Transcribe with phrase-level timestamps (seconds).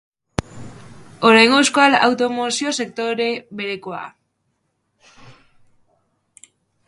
[1.31, 3.27] Oraingo euskal automozio-sektore
[3.61, 4.01] berekoa.